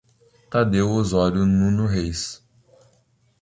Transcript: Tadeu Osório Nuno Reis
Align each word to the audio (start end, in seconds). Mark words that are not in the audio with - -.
Tadeu 0.49 0.89
Osório 0.89 1.45
Nuno 1.45 1.85
Reis 1.85 2.41